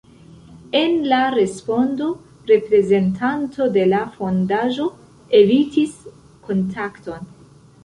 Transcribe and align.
En 0.77 0.95
la 1.09 1.19
respondo 1.35 2.07
reprezentanto 2.53 3.69
de 3.77 3.85
la 3.93 4.01
fondaĵo 4.17 4.89
evitis 5.43 5.97
kontakton. 6.51 7.33